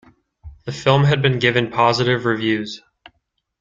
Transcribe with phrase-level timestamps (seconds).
[0.65, 2.81] The film has been given positive reviews.